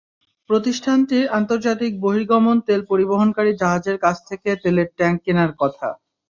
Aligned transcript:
প্রতিষ্ঠানটির 0.49 1.25
আন্তর্জাতিক 1.31 1.91
বহির্গমন 2.01 2.57
তেল 2.67 2.81
পরিবহনকারী 2.91 3.51
জাহাজের 3.55 3.97
কাছ 3.99 4.17
থেকে 4.29 4.49
তেলের 4.63 4.87
ট্যাংক 4.97 5.17
কেনার 5.25 5.51
কথা। 5.61 5.87